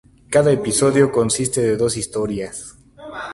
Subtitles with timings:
[0.31, 2.75] Cada episodio consiste de dos historias.